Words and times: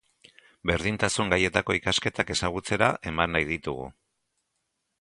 Berdintasun 0.69 1.33
gaietako 1.33 1.75
ikasketak 1.79 2.33
ezagutzera 2.37 2.89
eman 3.13 3.35
nahi 3.37 3.49
ditugu. 3.53 3.87